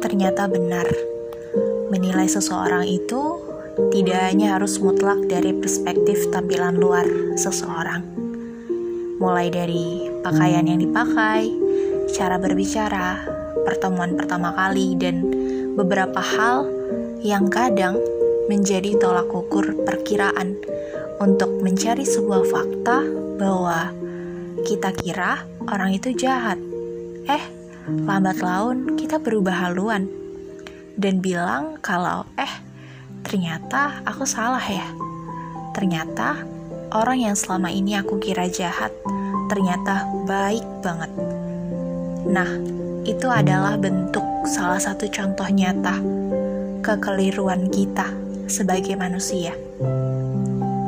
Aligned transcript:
Ternyata 0.00 0.50
benar, 0.50 0.88
menilai 1.92 2.26
seseorang 2.26 2.82
itu 2.88 3.38
tidak 3.94 4.32
hanya 4.32 4.58
harus 4.58 4.80
mutlak 4.82 5.22
dari 5.30 5.54
perspektif 5.54 6.28
tampilan 6.34 6.76
luar 6.76 7.06
seseorang, 7.38 8.04
mulai 9.22 9.48
dari 9.48 10.10
pakaian 10.20 10.66
yang 10.66 10.80
dipakai, 10.82 11.52
cara 12.12 12.36
berbicara, 12.36 13.22
pertemuan 13.62 14.18
pertama 14.18 14.52
kali, 14.52 14.98
dan 14.98 15.22
beberapa 15.78 16.18
hal 16.18 16.66
yang 17.22 17.46
kadang 17.48 17.96
menjadi 18.50 18.98
tolak 18.98 19.30
ukur 19.30 19.78
perkiraan 19.86 20.58
untuk 21.20 21.60
mencari 21.60 22.08
sebuah 22.08 22.48
fakta 22.48 23.04
bahwa 23.36 23.92
kita 24.64 24.88
kira 24.96 25.44
orang 25.68 25.92
itu 25.92 26.16
jahat. 26.16 26.56
Eh, 27.28 27.44
lambat 28.08 28.40
laun 28.40 28.96
kita 28.96 29.20
berubah 29.20 29.68
haluan 29.68 30.08
dan 30.96 31.20
bilang 31.20 31.76
kalau 31.84 32.24
eh 32.40 32.50
ternyata 33.20 34.00
aku 34.08 34.24
salah 34.24 34.64
ya. 34.64 34.88
Ternyata 35.76 36.40
orang 36.96 37.30
yang 37.30 37.36
selama 37.36 37.68
ini 37.68 38.00
aku 38.00 38.16
kira 38.16 38.48
jahat 38.48 38.90
ternyata 39.52 40.08
baik 40.24 40.64
banget. 40.80 41.12
Nah, 42.30 42.50
itu 43.04 43.28
adalah 43.28 43.76
bentuk 43.76 44.24
salah 44.48 44.80
satu 44.80 45.04
contoh 45.12 45.48
nyata 45.52 46.00
kekeliruan 46.80 47.68
kita 47.68 48.08
sebagai 48.48 48.96
manusia. 48.96 49.52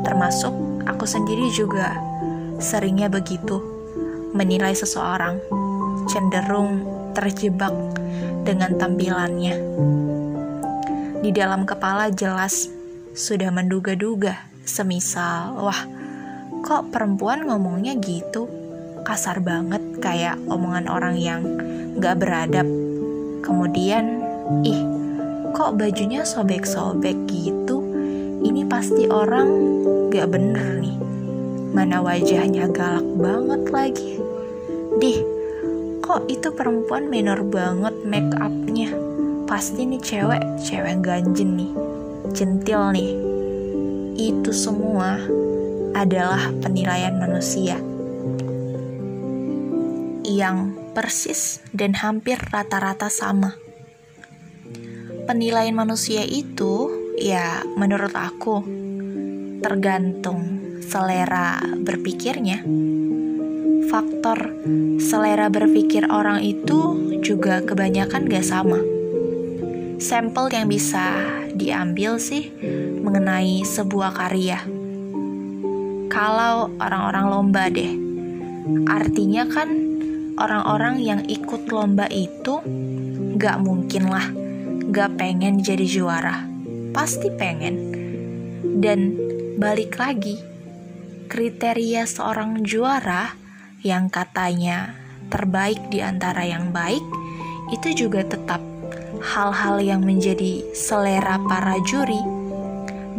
Termasuk 0.03 0.53
aku 0.83 1.07
sendiri 1.07 1.47
juga 1.49 1.95
seringnya 2.59 3.07
begitu 3.07 3.59
menilai 4.35 4.75
seseorang 4.75 5.39
cenderung 6.11 6.83
terjebak 7.15 7.71
dengan 8.43 8.75
tampilannya. 8.75 9.55
Di 11.23 11.31
dalam 11.31 11.63
kepala 11.63 12.11
jelas 12.11 12.67
sudah 13.15 13.47
menduga-duga, 13.53 14.35
semisal, 14.67 15.55
wah, 15.55 15.81
kok 16.65 16.91
perempuan 16.91 17.47
ngomongnya 17.47 17.95
gitu? 18.03 18.49
Kasar 19.07 19.39
banget 19.39 19.79
kayak 20.03 20.35
omongan 20.51 20.91
orang 20.91 21.15
yang 21.15 21.41
gak 22.03 22.19
beradab. 22.19 22.67
Kemudian, 23.43 24.19
ih, 24.67 24.81
kok 25.55 25.79
bajunya 25.79 26.27
sobek-sobek 26.27 27.15
gitu? 27.31 27.79
Ini 28.43 28.67
pasti 28.67 29.07
orang 29.07 29.47
gak 30.13 30.29
bener 30.29 30.77
nih. 30.77 30.97
Mana 31.73 32.05
wajahnya 32.05 32.69
galak 32.69 33.05
banget 33.17 33.61
lagi. 33.73 34.21
Dih, 35.01 35.25
kok 36.05 36.29
itu 36.29 36.53
perempuan 36.53 37.09
minor 37.09 37.41
banget 37.41 37.97
make 38.05 38.29
upnya 38.37 38.93
pasti 39.49 39.89
nih 39.89 40.01
cewek 40.01 40.43
cewek 40.61 41.01
ganjen 41.01 41.57
nih. 41.57 41.73
Centil 42.37 42.93
nih. 42.93 43.11
Itu 44.13 44.53
semua 44.53 45.17
adalah 45.97 46.53
penilaian 46.61 47.17
manusia. 47.17 47.81
Yang 50.29 50.57
persis 50.93 51.41
dan 51.73 51.97
hampir 51.97 52.37
rata-rata 52.37 53.09
sama. 53.09 53.57
Penilaian 55.25 55.73
manusia 55.73 56.21
itu 56.21 56.89
ya 57.17 57.65
menurut 57.77 58.13
aku 58.13 58.82
tergantung 59.63 60.59
selera 60.83 61.63
berpikirnya 61.79 62.61
faktor 63.93 64.49
selera 64.97 65.53
berpikir 65.53 66.09
orang 66.09 66.41
itu 66.41 66.97
juga 67.21 67.61
kebanyakan 67.61 68.25
gak 68.25 68.41
sama. 68.41 68.81
Sampel 70.01 70.49
yang 70.49 70.65
bisa 70.65 71.13
diambil 71.53 72.17
sih 72.17 72.49
mengenai 73.05 73.61
sebuah 73.61 74.17
karya. 74.17 74.65
Kalau 76.09 76.73
orang-orang 76.81 77.25
lomba 77.29 77.69
deh, 77.69 77.93
artinya 78.89 79.45
kan 79.45 79.69
orang-orang 80.41 80.97
yang 80.97 81.21
ikut 81.29 81.69
lomba 81.69 82.09
itu 82.09 82.65
gak 83.37 83.61
mungkin 83.61 84.09
lah 84.09 84.25
gak 84.89 85.21
pengen 85.21 85.61
jadi 85.61 85.85
juara. 85.85 86.49
Pasti 86.97 87.29
pengen. 87.29 87.93
Dan 88.81 89.32
balik 89.57 90.01
lagi, 90.01 90.41
kriteria 91.29 92.09
seorang 92.09 92.65
juara 92.65 93.37
yang 93.85 94.09
katanya 94.09 94.97
terbaik 95.29 95.77
di 95.93 96.01
antara 96.01 96.41
yang 96.41 96.73
baik, 96.73 97.03
itu 97.69 98.05
juga 98.05 98.25
tetap 98.25 98.61
hal-hal 99.21 99.77
yang 99.77 100.01
menjadi 100.01 100.65
selera 100.73 101.37
para 101.45 101.77
juri 101.85 102.19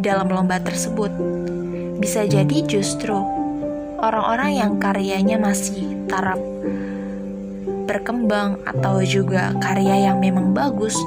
dalam 0.03 0.27
lomba 0.27 0.59
tersebut. 0.59 1.11
Bisa 2.03 2.27
jadi 2.27 2.67
justru 2.67 3.15
orang-orang 3.99 4.59
yang 4.59 4.71
karyanya 4.75 5.39
masih 5.39 5.95
taraf 6.11 6.37
berkembang 7.85 8.59
atau 8.65 8.99
juga 9.05 9.53
karya 9.61 10.09
yang 10.09 10.17
memang 10.17 10.51
bagus 10.57 10.97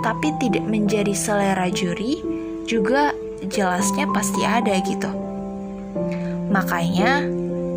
tapi 0.00 0.32
tidak 0.40 0.64
menjadi 0.64 1.12
selera 1.12 1.68
juri 1.68 2.18
juga 2.64 3.12
jelasnya 3.50 4.06
pasti 4.10 4.42
ada 4.46 4.74
gitu. 4.82 5.10
Makanya 6.52 7.26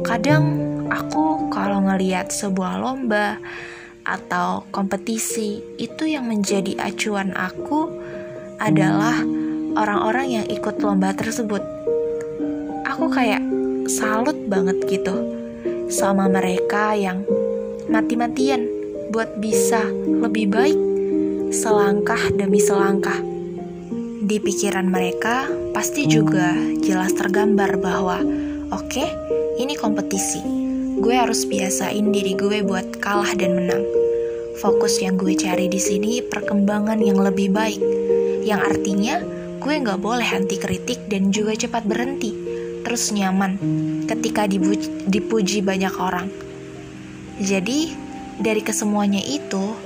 kadang 0.05 0.43
aku 0.91 1.49
kalau 1.49 1.81
ngeliat 1.87 2.29
sebuah 2.29 2.77
lomba 2.81 3.39
atau 4.05 4.61
kompetisi 4.69 5.63
itu 5.81 6.05
yang 6.05 6.29
menjadi 6.29 6.77
acuan 6.77 7.33
aku 7.33 7.89
adalah 8.61 9.17
orang-orang 9.75 10.41
yang 10.41 10.45
ikut 10.47 10.77
lomba 10.79 11.11
tersebut. 11.17 11.63
Aku 12.85 13.09
kayak 13.11 13.41
salut 13.89 14.37
banget 14.45 14.77
gitu 14.85 15.35
sama 15.89 16.29
mereka 16.29 16.93
yang 16.93 17.25
mati-matian 17.89 18.65
buat 19.13 19.37
bisa 19.37 19.85
lebih 20.21 20.49
baik 20.49 20.79
selangkah 21.53 22.19
demi 22.33 22.57
selangkah. 22.57 23.34
Di 24.25 24.41
pikiran 24.41 24.89
mereka 24.89 25.45
pasti 25.69 26.09
juga 26.09 26.57
jelas 26.81 27.13
tergambar 27.13 27.77
bahwa 27.77 28.25
oke, 28.73 28.89
okay, 28.89 29.05
ini 29.61 29.77
kompetisi 29.77 30.41
gue 30.97 31.13
harus 31.13 31.45
biasain 31.45 32.09
diri 32.09 32.33
gue 32.33 32.65
buat 32.65 32.97
kalah 32.97 33.37
dan 33.37 33.53
menang. 33.53 33.85
Fokus 34.57 34.97
yang 34.97 35.21
gue 35.21 35.37
cari 35.37 35.69
di 35.69 35.77
sini 35.77 36.25
perkembangan 36.25 36.97
yang 37.05 37.21
lebih 37.21 37.53
baik, 37.53 37.77
yang 38.41 38.65
artinya 38.65 39.21
gue 39.61 39.73
nggak 39.77 40.01
boleh 40.01 40.25
anti 40.25 40.57
kritik 40.57 41.05
dan 41.05 41.29
juga 41.29 41.53
cepat 41.53 41.85
berhenti, 41.85 42.33
terus 42.81 43.13
nyaman 43.13 43.61
ketika 44.09 44.49
dipuji 45.05 45.61
banyak 45.61 45.93
orang. 46.01 46.33
Jadi, 47.37 47.93
dari 48.41 48.65
kesemuanya 48.65 49.21
itu, 49.21 49.77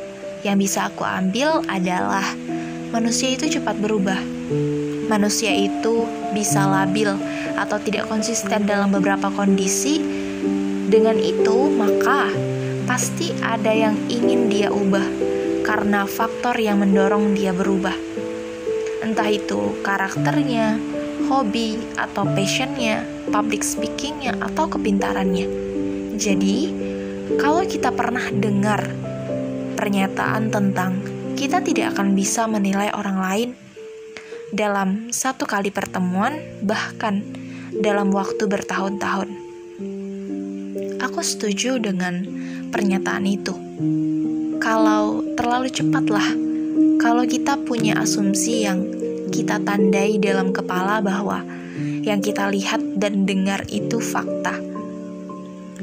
yang 0.47 0.55
bisa 0.55 0.87
aku 0.87 1.03
ambil 1.03 1.59
adalah 1.67 2.23
manusia 2.89 3.33
itu 3.33 3.59
cepat 3.59 3.77
berubah. 3.77 4.17
Manusia 5.09 5.53
itu 5.53 6.05
bisa 6.33 6.65
labil 6.69 7.09
atau 7.57 7.77
tidak 7.81 8.09
konsisten 8.09 8.65
dalam 8.65 8.93
beberapa 8.93 9.29
kondisi 9.33 10.01
dengan 10.89 11.17
itu, 11.21 11.69
maka 11.69 12.29
pasti 12.89 13.33
ada 13.45 13.69
yang 13.69 13.93
ingin 14.09 14.49
dia 14.49 14.73
ubah 14.73 15.05
karena 15.61 16.09
faktor 16.09 16.57
yang 16.57 16.81
mendorong 16.81 17.37
dia 17.37 17.53
berubah. 17.53 17.93
Entah 19.05 19.29
itu 19.29 19.77
karakternya, 19.85 20.81
hobi, 21.29 21.77
atau 21.93 22.25
passionnya, 22.25 23.05
public 23.29 23.61
speakingnya, 23.61 24.33
atau 24.41 24.65
kepintarannya. 24.65 25.45
Jadi, 26.17 26.57
kalau 27.37 27.61
kita 27.69 27.93
pernah 27.93 28.25
dengar 28.33 28.81
pernyataan 29.77 30.49
tentang 30.49 31.18
kita 31.39 31.63
tidak 31.63 31.95
akan 31.95 32.11
bisa 32.19 32.51
menilai 32.51 32.91
orang 32.91 33.17
lain 33.23 33.49
dalam 34.51 35.07
satu 35.15 35.47
kali 35.47 35.71
pertemuan, 35.71 36.35
bahkan 36.67 37.23
dalam 37.79 38.11
waktu 38.11 38.43
bertahun-tahun 38.43 39.49
aku 41.19 41.35
setuju 41.35 41.79
dengan 41.83 42.23
pernyataan 42.69 43.25
itu. 43.27 43.51
Kalau 44.59 45.19
terlalu 45.35 45.67
cepatlah, 45.67 46.27
kalau 46.99 47.27
kita 47.27 47.59
punya 47.63 47.99
asumsi 47.99 48.63
yang 48.63 48.85
kita 49.27 49.59
tandai 49.63 50.15
dalam 50.15 50.55
kepala 50.55 51.03
bahwa 51.03 51.43
yang 52.03 52.23
kita 52.23 52.47
lihat 52.47 52.79
dan 52.95 53.27
dengar 53.27 53.67
itu 53.67 53.97
fakta. 53.99 54.55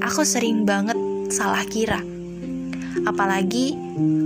Aku 0.01 0.23
sering 0.23 0.69
banget 0.69 0.97
salah 1.29 1.65
kira. 1.69 2.16
Apalagi 3.07 3.79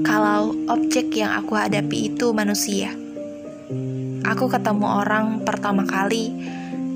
kalau 0.03 0.56
objek 0.73 1.12
yang 1.12 1.37
aku 1.37 1.55
hadapi 1.55 2.11
itu 2.11 2.32
manusia. 2.32 2.97
Aku 4.25 4.49
ketemu 4.49 4.87
orang 5.05 5.44
pertama 5.44 5.85
kali 5.85 6.32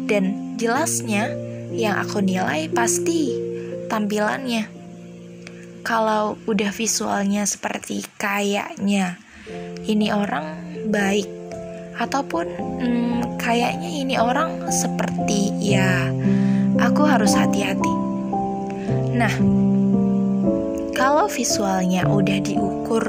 dan 0.09 0.57
jelasnya 0.57 1.29
yang 1.71 2.01
aku 2.01 2.25
nilai 2.25 2.73
pasti 2.73 3.37
tampilannya. 3.93 4.67
Kalau 5.85 6.41
udah 6.49 6.73
visualnya 6.73 7.45
seperti 7.45 8.09
kayaknya 8.17 9.21
ini 9.85 10.09
orang 10.09 10.57
baik 10.89 11.29
ataupun 12.01 12.47
hmm, 12.81 13.37
kayaknya 13.37 13.91
ini 13.93 14.17
orang 14.17 14.73
seperti 14.73 15.53
ya 15.61 16.09
aku 16.81 17.05
harus 17.05 17.37
hati-hati. 17.37 17.95
Nah, 19.15 19.35
kalau 20.95 21.27
visualnya 21.27 22.07
udah 22.07 22.39
diukur, 22.39 23.03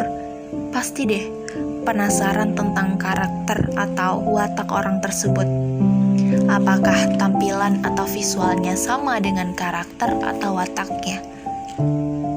pasti 0.73 1.05
deh 1.05 1.25
penasaran 1.85 2.57
tentang 2.57 2.97
karakter 2.97 3.69
atau 3.77 4.25
watak 4.25 4.73
orang 4.73 4.97
tersebut. 5.05 5.45
Apakah 6.49 6.97
tampilan 7.21 7.85
atau 7.85 8.09
visualnya 8.09 8.73
sama 8.73 9.21
dengan 9.21 9.53
karakter 9.53 10.17
atau 10.17 10.57
wataknya? 10.57 11.21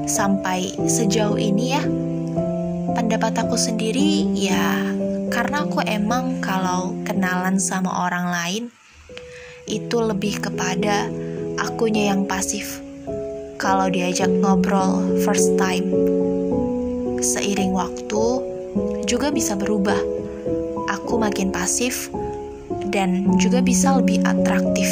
Sampai 0.05 0.77
sejauh 0.85 1.41
ini 1.41 1.73
ya, 1.73 1.81
pendapat 2.93 3.41
aku 3.41 3.57
sendiri 3.57 4.29
ya 4.37 4.85
karena 5.33 5.65
aku 5.65 5.81
emang 5.85 6.45
kalau 6.45 6.93
kenalan 7.05 7.57
sama 7.57 8.05
orang 8.05 8.29
lain 8.29 8.63
itu 9.65 9.97
lebih 9.97 10.41
kepada 10.45 11.09
akunya 11.57 12.13
yang 12.13 12.29
pasif. 12.29 12.88
Kalau 13.59 13.91
diajak 13.91 14.31
ngobrol 14.39 15.19
first 15.27 15.59
time, 15.59 15.91
seiring 17.19 17.75
waktu 17.75 18.23
juga 19.03 19.35
bisa 19.35 19.59
berubah. 19.59 19.99
Aku 20.87 21.19
makin 21.19 21.51
pasif 21.51 22.07
dan 22.87 23.27
juga 23.35 23.59
bisa 23.59 23.99
lebih 23.99 24.23
atraktif. 24.23 24.87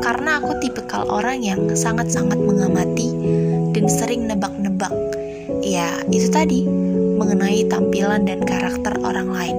Karena 0.00 0.40
aku 0.40 0.56
tipikal 0.64 1.04
orang 1.12 1.44
yang 1.44 1.60
sangat-sangat 1.76 2.40
mengamati 2.40 3.12
dan 3.76 3.84
sering 3.84 4.24
nebak-nebak. 4.24 4.96
Ya, 5.60 5.92
itu 6.08 6.32
tadi, 6.32 6.64
mengenai 7.20 7.68
tampilan 7.68 8.24
dan 8.24 8.48
karakter 8.48 8.96
orang 9.04 9.28
lain. 9.28 9.56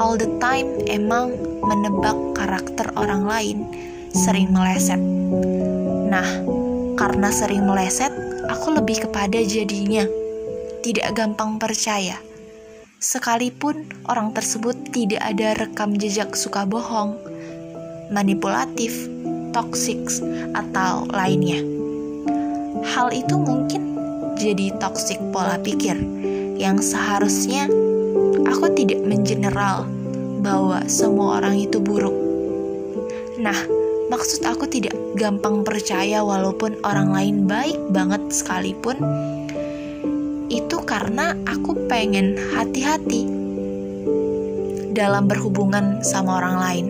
All 0.00 0.16
the 0.16 0.32
time 0.40 0.72
emang 0.88 1.36
menebak 1.60 2.16
karakter 2.32 2.88
orang 2.96 3.28
lain 3.28 3.68
sering 4.16 4.48
meleset. 4.56 4.96
Nah, 6.10 6.26
karena 6.98 7.30
sering 7.30 7.64
meleset, 7.64 8.10
aku 8.50 8.74
lebih 8.74 9.06
kepada 9.06 9.38
jadinya 9.46 10.04
tidak 10.82 11.14
gampang 11.14 11.56
percaya 11.62 12.18
sekalipun 13.00 13.88
orang 14.12 14.36
tersebut 14.36 14.76
tidak 14.92 15.24
ada 15.24 15.56
rekam 15.56 15.96
jejak 15.96 16.36
suka 16.36 16.68
bohong, 16.68 17.16
manipulatif, 18.12 18.92
toksik, 19.56 20.04
atau 20.52 21.08
lainnya. 21.08 21.64
Hal 22.92 23.08
itu 23.16 23.40
mungkin 23.40 23.96
jadi 24.36 24.76
toksik 24.76 25.16
pola 25.32 25.56
pikir 25.64 25.96
yang 26.60 26.76
seharusnya 26.76 27.72
aku 28.44 28.68
tidak 28.76 29.00
mengeneral 29.00 29.88
bahwa 30.44 30.84
semua 30.84 31.40
orang 31.40 31.56
itu 31.56 31.80
buruk. 31.80 32.16
Nah, 33.40 33.56
maksud 34.10 34.42
aku 34.42 34.66
tidak 34.66 34.92
gampang 35.14 35.62
percaya 35.62 36.26
walaupun 36.26 36.74
orang 36.82 37.14
lain 37.14 37.36
baik 37.46 37.78
banget 37.94 38.20
sekalipun 38.34 38.98
itu 40.50 40.82
karena 40.82 41.38
aku 41.46 41.86
pengen 41.86 42.34
hati-hati 42.50 43.30
dalam 44.90 45.30
berhubungan 45.30 46.02
sama 46.02 46.42
orang 46.42 46.56
lain. 46.58 46.86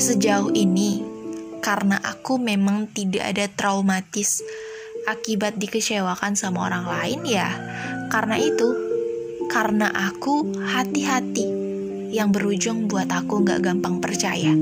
Sejauh 0.00 0.48
ini, 0.56 1.04
karena 1.60 2.00
aku 2.00 2.40
memang 2.40 2.88
tidak 2.96 3.24
ada 3.28 3.44
traumatis 3.52 4.40
akibat 5.04 5.60
dikecewakan 5.60 6.34
sama 6.34 6.72
orang 6.72 6.88
lain 6.88 7.20
ya, 7.28 7.52
karena 8.08 8.40
itu, 8.40 8.68
karena 9.52 9.92
aku 9.92 10.56
hati-hati 10.56 11.44
yang 12.08 12.32
berujung 12.32 12.88
buat 12.88 13.12
aku 13.12 13.44
gak 13.44 13.60
gampang 13.60 14.00
percaya. 14.00 14.56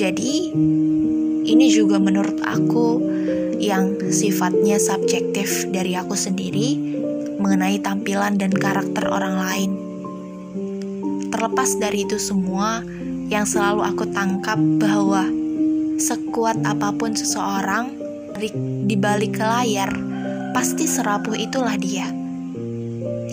Jadi, 0.00 0.48
ini 1.44 1.66
juga 1.68 2.00
menurut 2.00 2.40
aku 2.40 3.04
yang 3.60 4.00
sifatnya 4.08 4.80
subjektif 4.80 5.68
dari 5.68 5.92
aku 5.92 6.16
sendiri 6.16 6.72
mengenai 7.36 7.76
tampilan 7.84 8.40
dan 8.40 8.48
karakter 8.48 9.04
orang 9.12 9.36
lain. 9.36 9.70
Terlepas 11.28 11.76
dari 11.76 12.08
itu 12.08 12.16
semua, 12.16 12.80
yang 13.28 13.44
selalu 13.44 13.84
aku 13.84 14.08
tangkap 14.08 14.56
bahwa 14.80 15.28
sekuat 16.00 16.64
apa 16.64 16.96
pun 16.96 17.12
seseorang 17.12 17.92
di 18.88 18.96
balik 18.96 19.36
layar, 19.36 19.92
pasti 20.56 20.88
serapuh 20.88 21.36
itulah 21.36 21.76
dia. 21.76 22.08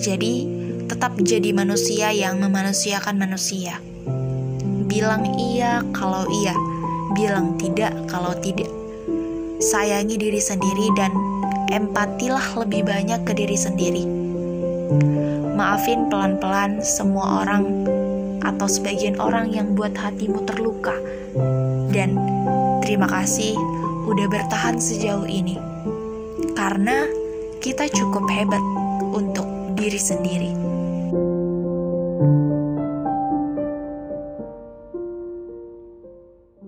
Jadi, 0.03 0.43
tetap 0.91 1.15
jadi 1.15 1.55
manusia 1.55 2.11
yang 2.11 2.43
memanusiakan 2.43 3.15
manusia. 3.15 3.86
Bilang 4.97 5.29
iya 5.37 5.85
kalau 5.93 6.25
iya, 6.25 6.57
bilang 7.13 7.53
tidak 7.61 7.93
kalau 8.09 8.33
tidak 8.41 8.65
sayangi 9.61 10.17
diri 10.17 10.41
sendiri 10.41 10.89
dan 10.97 11.13
empatilah 11.69 12.65
lebih 12.65 12.81
banyak 12.89 13.21
ke 13.21 13.37
diri 13.37 13.53
sendiri. 13.53 14.09
Maafin 15.53 16.09
pelan-pelan 16.09 16.81
semua 16.81 17.45
orang 17.45 17.85
atau 18.41 18.65
sebagian 18.65 19.21
orang 19.21 19.53
yang 19.53 19.77
buat 19.77 19.93
hatimu 19.93 20.41
terluka. 20.49 20.97
Dan 21.93 22.17
terima 22.81 23.05
kasih 23.05 23.53
udah 24.09 24.25
bertahan 24.25 24.81
sejauh 24.81 25.29
ini. 25.29 25.61
Karena 26.57 27.05
kita 27.61 27.85
cukup 27.93 28.25
hebat 28.33 28.65
untuk 29.13 29.45
diri 29.77 30.01
sendiri. 30.01 30.66